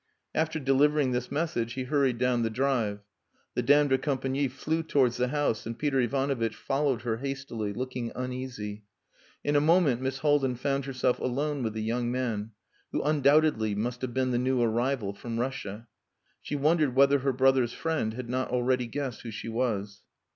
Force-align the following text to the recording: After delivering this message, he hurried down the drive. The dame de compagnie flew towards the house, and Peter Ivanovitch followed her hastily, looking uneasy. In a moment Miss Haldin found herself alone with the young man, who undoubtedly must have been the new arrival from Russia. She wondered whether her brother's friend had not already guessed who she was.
After 0.33 0.57
delivering 0.59 1.11
this 1.11 1.31
message, 1.31 1.73
he 1.73 1.83
hurried 1.83 2.17
down 2.17 2.41
the 2.41 2.49
drive. 2.49 3.01
The 3.53 3.61
dame 3.61 3.87
de 3.89 3.99
compagnie 3.99 4.47
flew 4.47 4.81
towards 4.81 5.17
the 5.17 5.27
house, 5.27 5.67
and 5.67 5.77
Peter 5.77 5.99
Ivanovitch 5.99 6.55
followed 6.55 7.03
her 7.03 7.17
hastily, 7.17 7.71
looking 7.71 8.11
uneasy. 8.15 8.83
In 9.43 9.55
a 9.55 9.61
moment 9.61 10.01
Miss 10.01 10.17
Haldin 10.21 10.55
found 10.55 10.85
herself 10.85 11.19
alone 11.19 11.61
with 11.61 11.73
the 11.73 11.83
young 11.83 12.11
man, 12.11 12.49
who 12.91 13.03
undoubtedly 13.03 13.75
must 13.75 14.01
have 14.01 14.11
been 14.11 14.31
the 14.31 14.39
new 14.39 14.59
arrival 14.59 15.13
from 15.13 15.39
Russia. 15.39 15.87
She 16.41 16.55
wondered 16.55 16.95
whether 16.95 17.19
her 17.19 17.31
brother's 17.31 17.73
friend 17.73 18.15
had 18.15 18.27
not 18.27 18.49
already 18.49 18.87
guessed 18.87 19.21
who 19.21 19.29
she 19.29 19.49
was. 19.49 20.01